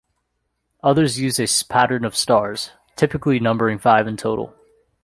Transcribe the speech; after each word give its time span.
Others 0.81 1.19
use 1.19 1.39
a 1.39 1.45
pattern 1.67 2.05
of 2.05 2.15
stars, 2.17 2.71
typically 2.95 3.39
numbering 3.39 3.77
five 3.77 4.07
in 4.07 4.17
total. 4.17 4.51